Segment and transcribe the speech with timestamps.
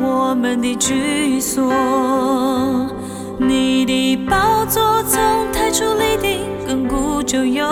[0.00, 1.72] 我们的居所。
[3.38, 5.20] 你的宝座从
[5.52, 7.64] 太初立定，亘古就有。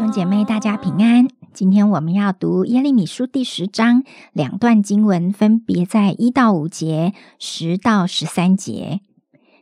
[0.00, 1.28] 兄姐妹，大家平安。
[1.52, 9.02] 今天我们要读耶利米书第十章，两段经文分别在一到五节、十到十三节。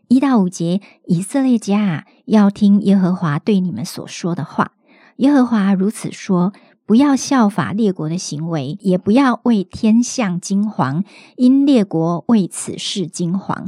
[0.06, 4.74] 一到五节，以色列家啊，要听耶和华对你们所说的话。
[5.16, 6.52] 耶和华如此说：
[6.86, 11.02] 不要效法列国的行为，也不要为天象惊惶，
[11.34, 13.66] 因列国为此事惊惶。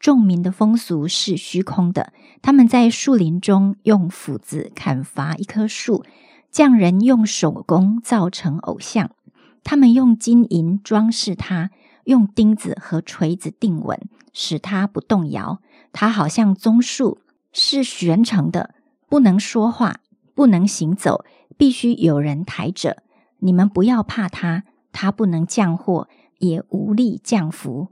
[0.00, 6.02] 众民的风俗是虚空的，他们在树林中用斧子砍伐一棵树，
[6.50, 9.10] 匠人用手工造成偶像，
[9.62, 11.70] 他们用金银装饰它，
[12.04, 14.00] 用钉子和锤子定稳，
[14.32, 15.60] 使它不动摇。
[15.92, 17.18] 它好像棕树，
[17.52, 18.74] 是悬成的，
[19.06, 20.00] 不能说话，
[20.34, 21.26] 不能行走，
[21.58, 23.02] 必须有人抬着。
[23.40, 27.88] 你们不要怕它，它不能降祸，也无力降福。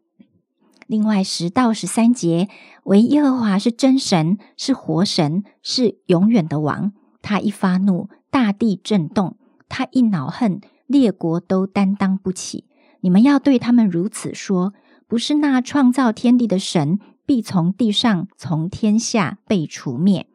[0.89, 2.48] 另外十到十三节，
[2.83, 6.92] 唯耶和华是真神，是活神，是永远的王。
[7.22, 9.36] 他一发怒，大地震动；
[9.69, 12.64] 他一恼恨，列国都担当不起。
[13.03, 14.72] 你们要对他们如此说：
[15.06, 16.98] 不是那创造天地的神。
[17.27, 20.27] 必从地上、从天下被除灭。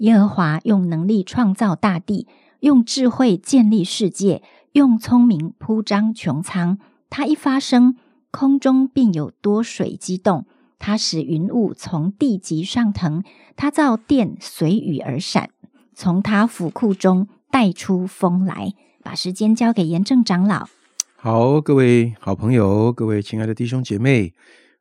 [0.00, 2.28] 耶和华用能力创造大地，
[2.60, 6.76] 用智慧建立世界，用聪明铺张穹苍。
[7.08, 7.96] 他一发声，
[8.36, 10.44] 空中便有多水激动。
[10.80, 13.22] 它使云雾从地极上腾。
[13.54, 15.50] 它造电随雨而闪，
[15.94, 18.72] 从它府库中带出风来。
[19.04, 20.66] 把时间交给严正长老。
[21.14, 24.32] 好，各位好朋友，各位亲爱的弟兄姐妹。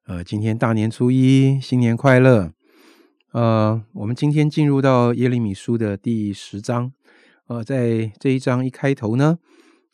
[0.07, 2.51] 呃，今天大年初一，新年快乐！
[3.33, 6.91] 呃，我们今天进入到耶利米书的第十章。
[7.47, 9.37] 呃，在这一章一开头呢，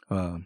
[0.08, 0.40] 呃，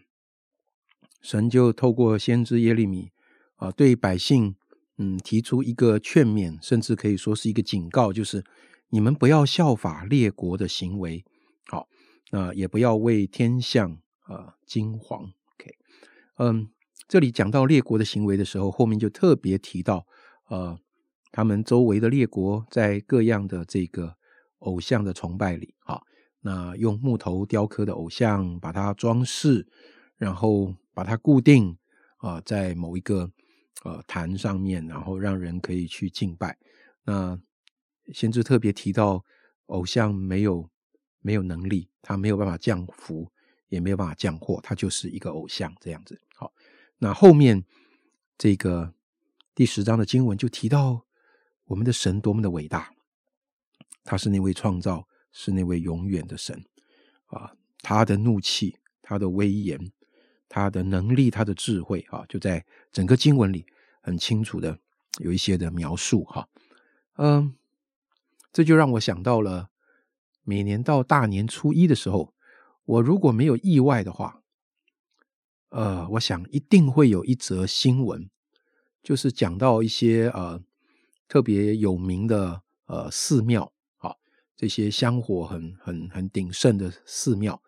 [1.24, 3.10] 神就透过先知耶利米
[3.56, 4.54] 啊，对百姓
[4.98, 8.44] 嗯提出一个劝勉，甚至可以说是一个警告，就是
[8.90, 11.24] 你们不要效法列国的行为，
[11.68, 11.88] 好，
[12.30, 15.30] 那也不要为天象啊惊惶。
[15.54, 15.74] OK，
[16.36, 16.68] 嗯。
[17.06, 20.06] 这里讲到列国的行为的时候，后面就特别提到，
[20.48, 20.78] 呃，
[21.30, 24.16] 他们周围的列国在各样的这个
[24.60, 26.00] 偶像的崇拜里，啊，
[26.40, 29.68] 那用木头雕刻的偶像把它装饰，
[30.16, 31.76] 然后把它固定
[32.18, 33.30] 啊，在某一个
[33.82, 36.56] 呃坛上面，然后让人可以去敬拜。
[37.04, 37.38] 那
[38.12, 39.24] 先知特别提到，
[39.66, 40.70] 偶像没有
[41.20, 43.30] 没有能力，他没有办法降福，
[43.68, 46.20] 也没有办法降祸，他就是一个偶像这样子。
[46.34, 46.52] 好。
[46.98, 47.64] 那后面
[48.38, 48.94] 这个
[49.54, 51.04] 第十章的经文就提到
[51.64, 52.94] 我们的神多么的伟大，
[54.04, 56.64] 他是那位创造，是那位永远的神
[57.26, 57.56] 啊！
[57.82, 59.92] 他的怒气，他的威严，
[60.54, 63.66] 他的能力，他的智慧啊，就在整个经文里
[64.00, 64.78] 很清楚的
[65.18, 66.48] 有一些的描述哈。
[67.16, 67.56] 嗯，
[68.52, 69.70] 这就让我想到了
[70.44, 72.32] 每年到大年初一的时候，
[72.84, 74.42] 我如果没有意外的话。
[75.70, 78.30] 呃，我想一定会有一则新闻，
[79.02, 80.62] 就是讲到一些呃
[81.26, 84.14] 特别有名的呃寺庙，啊，
[84.56, 87.60] 这些香火很很很鼎盛的寺庙，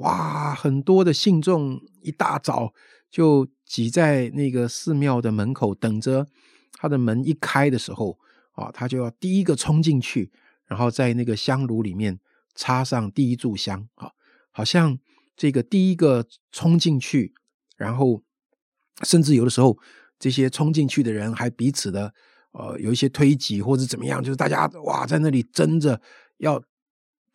[0.00, 2.72] 哇，很多的信众一大早
[3.10, 6.26] 就挤在那个寺庙的门口，等着
[6.72, 8.18] 他的门一开的时候，
[8.52, 10.30] 啊，他就要第一个冲进去，
[10.66, 12.18] 然后在那个香炉里面
[12.54, 14.10] 插上第一炷香，啊，
[14.50, 14.98] 好像
[15.36, 17.34] 这个第一个冲进去。
[17.76, 18.22] 然后，
[19.04, 19.78] 甚至有的时候，
[20.18, 22.12] 这些冲进去的人还彼此的
[22.52, 25.98] 呃有一些推挤或者怎么样，就是大家哇在那里争着
[26.36, 26.62] 要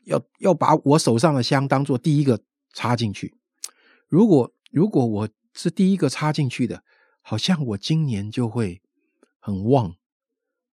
[0.05, 2.39] 要要把我手上的香当做第一个
[2.75, 3.33] 插进去。
[4.07, 6.83] 如果如果我是第一个插进去的，
[7.21, 8.81] 好像我今年就会
[9.39, 9.95] 很旺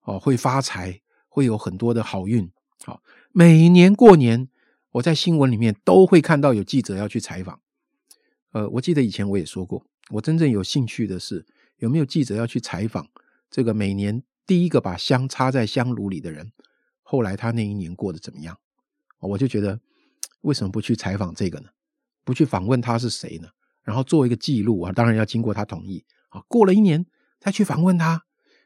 [0.02, 2.52] 哦，会发财，会有很多的好运。
[2.84, 3.02] 好，
[3.32, 4.50] 每年过年，
[4.94, 7.62] 我在新闻里面都会看到有记者要去采访。
[8.52, 11.46] 呃，我记得以前我也说过，我真正有兴趣的是
[11.78, 13.08] 有没有记者要去采访
[13.50, 16.52] 这个每年第一个把香插在香炉里的人，
[17.04, 18.58] 后来他那一年过得怎么样？
[19.20, 19.80] 我就觉得
[20.42, 21.70] 为什么不去采访这个呢？
[22.24, 23.50] 不去访问他是谁呢？
[23.84, 26.42] 然后做一个记录啊，当然要经过他同意啊。
[26.48, 27.06] 过了一年
[27.40, 28.24] 再去访问他，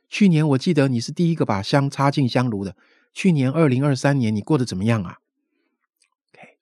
[0.10, 2.76] 去年我记得你是第一个把香插进香炉的，
[3.14, 5.20] 去年二零二三年你过得怎么样啊
[6.34, 6.58] ？K，？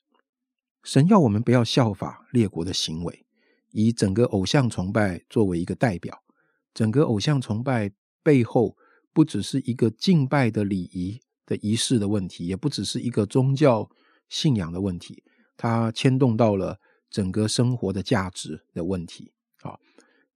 [0.83, 3.25] 神要我们不要效法列国的行为，
[3.71, 6.21] 以整个偶像崇拜作为一个代表。
[6.73, 7.91] 整个偶像崇拜
[8.21, 8.77] 背后
[9.11, 13.89] 不只是一个敬拜的礼仪的仪式的问题，也不只是一个宗教
[14.29, 15.23] 信仰的问题，
[15.57, 16.79] 它牵动到了
[17.13, 19.31] 整个生活的价值的问题。
[19.61, 19.79] 啊，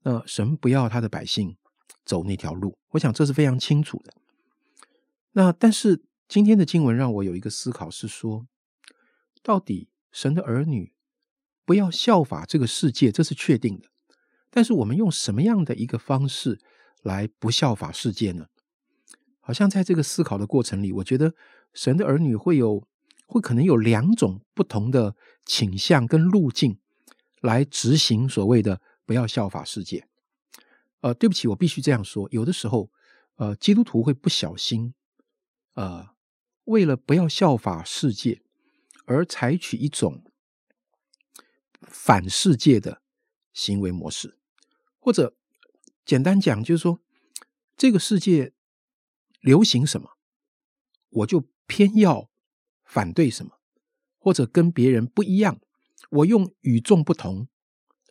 [0.03, 1.57] 那神不要他的百姓
[2.05, 4.13] 走那条路，我想这是非常清楚的。
[5.31, 8.47] 那但是今天的经文让我有一个思考，是说，
[9.41, 10.93] 到底神的儿女
[11.65, 13.89] 不要效法这个世界，这是确定的。
[14.51, 16.59] 但是我们用什么样的一个方式
[17.01, 18.47] 来不效法世界呢？
[19.39, 21.33] 好像在这个思考的过程里，我觉得
[21.73, 22.87] 神的儿女会有，
[23.27, 25.15] 会可能有两种不同的
[25.45, 26.79] 倾向跟路径
[27.41, 30.07] 来执行所谓的不要效法世界。
[31.01, 32.89] 呃，对不起，我必须这样说，有的时候，
[33.35, 34.95] 呃，基督徒会不小心，
[35.75, 36.09] 呃，
[36.63, 38.41] 为了不要效法世界，
[39.05, 40.23] 而采取一种
[41.81, 43.03] 反世界的
[43.53, 44.39] 行为模式，
[44.97, 45.35] 或者
[46.03, 46.99] 简单讲，就是说
[47.77, 48.53] 这个世界。
[49.39, 50.17] 流行什么，
[51.09, 52.27] 我就偏要
[52.87, 53.51] 反对什么，
[54.17, 55.59] 或者跟别人不一样。
[56.09, 57.47] 我用与众不同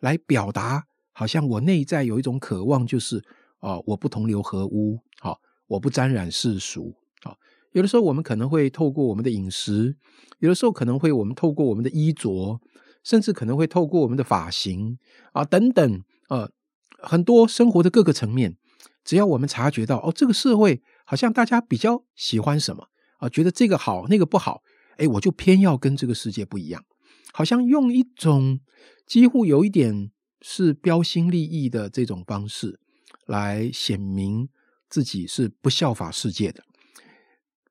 [0.00, 3.25] 来表达，好像我内在有一种渴望，就是
[3.61, 6.94] 啊，我不同流合污，好，我不沾染世俗。
[7.23, 7.38] 好，
[7.73, 9.96] 有的时候我们可能会透过我们的饮食，
[10.40, 12.61] 有的时候可能会我们透过我们的衣着，
[13.02, 14.99] 甚至可能会透过我们的发型
[15.32, 16.50] 啊等等，呃，
[16.99, 18.58] 很多生活的各个层面。
[19.05, 22.88] 只要我们察觉到哦，这个社会好像大家比较喜欢什么
[23.19, 24.63] 啊，觉得这个好那个不好，
[24.97, 26.85] 哎，我就偏要跟这个世界不一样，
[27.33, 28.61] 好像用一种
[29.07, 30.11] 几乎有一点
[30.43, 32.79] 是标新立异的这种方式
[33.27, 34.49] 来显明
[34.89, 36.63] 自己是不效法世界的。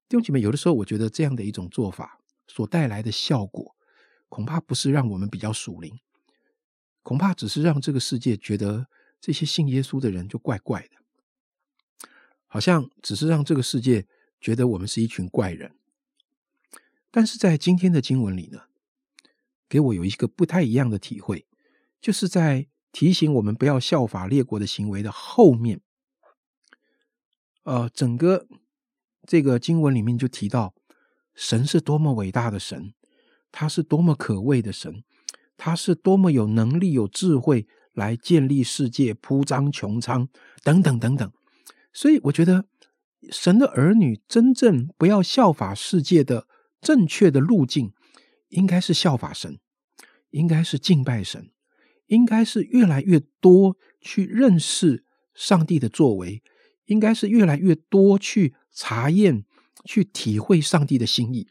[0.07, 3.75] 弟兄姐妹，有的时候我觉得这样的一种做法所带来的效果，
[4.29, 5.97] 恐怕不是让我们比较属灵，
[7.01, 8.87] 恐怕只是让这个世界觉得
[9.19, 10.89] 这些信耶稣的人就怪怪的。
[12.47, 14.07] 好像只是让这个世界
[14.45, 15.71] 觉得我们是一群怪人，
[17.09, 18.65] 但是在今天的经文里呢，
[19.67, 21.47] 给我有一个不太一样的体会，
[21.99, 25.81] 就是在提醒我们不要效法列国的行为的后面，
[27.63, 28.45] 呃，整个
[29.25, 30.75] 这个经文里面就提到
[31.33, 32.93] 神是多么伟大的神，
[33.51, 35.03] 他是多么可畏的神，
[35.57, 40.29] 他是多么有能力、有智慧来建立世界、铺张穹苍
[40.63, 41.33] 等等等等。
[41.91, 42.67] 所以，我觉得
[43.31, 46.47] 神的儿女真正不要效法世界的
[46.81, 47.93] 正确的路径，
[48.49, 49.59] 应该是效法神，
[50.29, 51.51] 应该是敬拜神，
[52.07, 56.43] 应该是越来越多去认识上帝的作为，
[56.85, 59.45] 应该是越来越多去查验、
[59.83, 61.47] 去体会上帝的心意。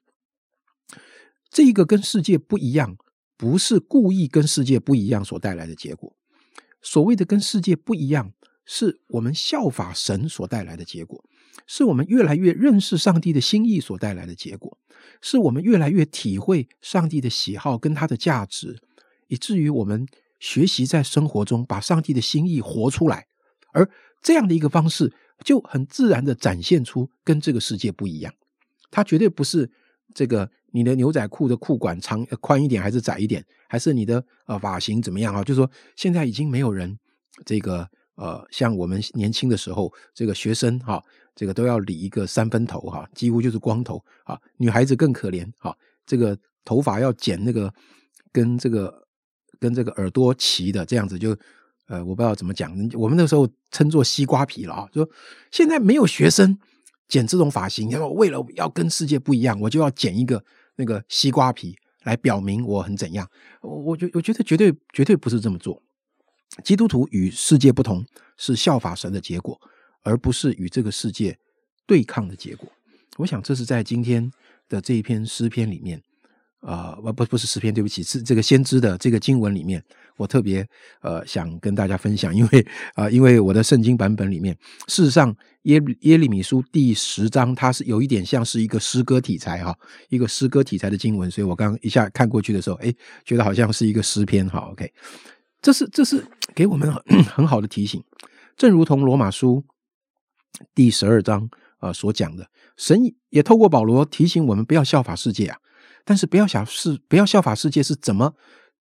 [1.50, 2.96] 这个跟世界不一样，
[3.36, 6.16] 不是故意跟世界不一样所带来的结果。
[6.80, 8.32] 所谓的跟世界不一样。
[8.66, 11.22] 是我们效法神所带来的结果，
[11.66, 14.78] 是我们越来越认识上帝的心意所带来的结果，
[15.20, 18.78] 是我们越来越体会上帝的喜好跟他的价值，
[19.28, 20.06] 以至于我们
[20.40, 23.26] 学习在生活中把上帝的心意活出来，
[23.74, 23.88] 而
[24.22, 25.12] 这样的一个方式
[25.44, 28.32] 就很自然的展现出跟这个世界不一样。
[28.90, 29.70] 它绝对不是
[30.14, 35.44] 这个你的牛仔裤的裤管长宽一点还是窄一点，还是你的呃发型怎么样啊？
[35.44, 36.98] 就是说现在已经没有人
[37.44, 37.86] 这个。
[38.16, 41.02] 呃，像我们年轻的时候，这个学生哈，
[41.34, 44.38] 这个都要理一个三分头哈，几乎就是光头啊。
[44.56, 47.72] 女孩子更可怜哈，这个头发要剪那个
[48.32, 49.06] 跟这个
[49.58, 51.36] 跟这个耳朵齐的，这样子就
[51.86, 52.72] 呃，我不知道怎么讲。
[52.94, 55.08] 我们那时候称作西瓜皮了啊，说
[55.50, 56.58] 现在没有学生
[57.08, 60.42] 剪这种发型，然后为了要跟世界不一样，我就要剪一个
[60.76, 63.28] 那个西瓜皮来表明我很怎样。
[63.60, 65.82] 我我觉我觉得绝对绝对不是这么做。
[66.62, 68.04] 基督徒与世界不同，
[68.36, 69.60] 是效法神的结果，
[70.02, 71.36] 而不是与这个世界
[71.86, 72.68] 对抗的结果。
[73.16, 74.30] 我想这是在今天
[74.68, 76.00] 的这一篇诗篇里面，
[76.60, 79.82] 啊，不不不是诗篇，对不起，是这个先知的这个经文里面，
[80.16, 80.66] 我特别
[81.00, 84.56] 呃想跟大家分享，因为啊，因为我的圣经版本里面，
[84.88, 89.76] 事实上耶耶利米书第十章，它是有一点像是一个诗歌题材哈，
[90.08, 92.92] 一个诗歌题材的经文，所以我刚一下看过去的时候，哎，
[93.24, 94.92] 觉得好像是一个诗篇哈，OK。
[95.64, 96.22] 这是这是
[96.54, 96.92] 给我们
[97.26, 98.04] 很好的提醒，
[98.54, 99.64] 正如同罗马书
[100.74, 105.56] 第十二章啊所讲的，神也透过保罗提醒我们不要效法世界啊。
[106.04, 108.34] 但是不要想是不要效法世界是怎么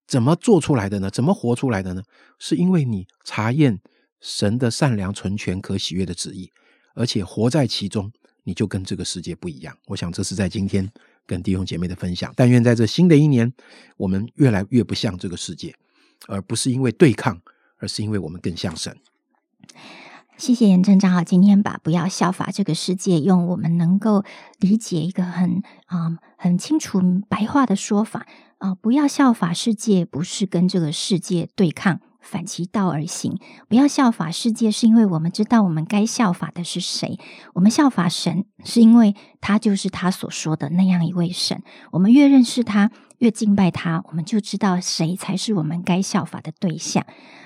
[0.06, 1.10] 怎么做出来的呢？
[1.10, 2.02] 怎么活出来的呢？
[2.38, 3.80] 是因为你查验
[4.20, 6.52] 神的善良、纯全、可喜悦的旨意，
[6.94, 8.12] 而且活在其中，
[8.42, 9.74] 你就跟这个世界不一样。
[9.86, 10.86] 我想这是在今天
[11.26, 12.30] 跟弟兄姐妹的分享。
[12.36, 13.50] 但愿在这新的一年，
[13.96, 15.74] 我们越来越不像这个世界。
[16.26, 17.40] 而不是因为对抗，
[17.78, 18.96] 而是因为我们更像神。
[20.36, 24.24] 谢谢严正长好，今天把“不要效法这个世界”用我们能够
[24.58, 28.26] 理解一个很啊、很清楚白话的说法
[28.58, 33.38] 啊、不要效法世界，不是跟这个世界对抗，反其道而行。
[33.68, 37.18] 不要效法世界，是因为我们知道我们该效法的是谁。
[37.52, 41.62] 我们效法神，是因为他就是他所说的那样一位神。
[41.92, 47.04] 我们越认识他，越敬拜他，我们就知道谁才是我们该效法的对象。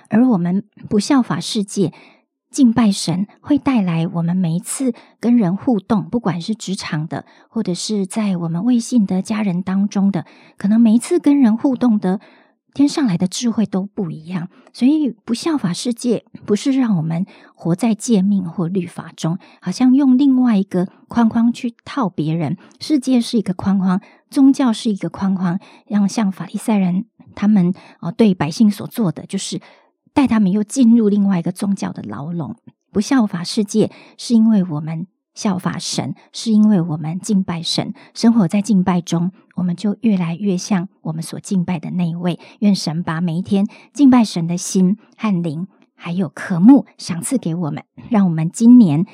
[0.08, 1.92] 而我们不效法世界。
[2.50, 10.24] 敬拜神会带来我们每一次跟人互动，不管是职场的，或者是在我们微信的家人当中的，
[10.56, 12.20] 可能每一次跟人互动的
[12.74, 14.48] 天上来的智慧都不一样。
[14.72, 22.56] 所以，不效法世界，不是让我们活在诫命或律法中，好像用另外一个框框去套别人。
[22.80, 29.60] 世界是一个框框，宗教是一个框框，让像法利赛人他们哦对百姓所做的，就是。
[30.14, 32.56] 带他们又进入另外一个宗教的牢笼，
[32.90, 35.06] 不效法世界，是因为我们
[35.38, 42.40] 效法神，是因为我们敬拜神，生活在敬拜中，我们就越来越像我们所敬拜的那一位。
[42.58, 49.06] 愿神把每一天敬拜神的心和灵，还有渴慕赏赐给我们，让我们今年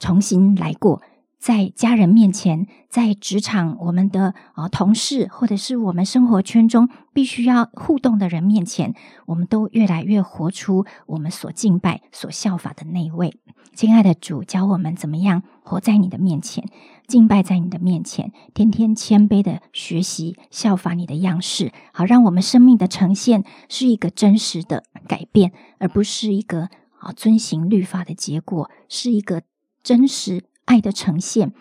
[0.00, 1.00] 重新来过。
[1.38, 8.94] 在家人面前，在职场，我们的呃同事，或者是我们生活圈中必须要互动的人面前，
[9.26, 13.38] 我们都越来越活出我们所敬拜、所效法的那一位。
[13.74, 16.66] 亲爱的主，教我们怎么样活在你的面前，
[17.06, 29.42] 敬拜在你的面前，天天谦卑的学习效法你的样式，好让我们生命的呈现是一个真实的改变，而不是一个啊遵行律法的结果，是一个
[29.82, 30.44] 真实。
[30.66, 31.54] 爱的呈现，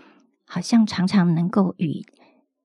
[0.46, 2.06] 好像常常能够与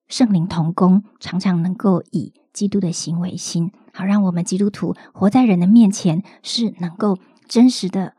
[0.09, 8.15] 圣灵同工，常常能够以基督的行为心，好让我们基督徒活在人的面前，是能够真实的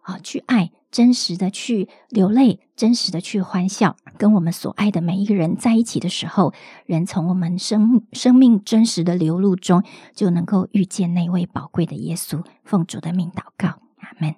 [0.00, 6.54] 啊去爱，真实的去流泪，真实的去欢笑，跟我们所爱的每一个人在一起的时候，
[6.86, 9.82] 人从我们生生命真实的流露中，
[10.14, 12.42] 就能够遇见那位宝贵的耶稣。
[12.62, 14.36] 奉主的命祷告，阿门。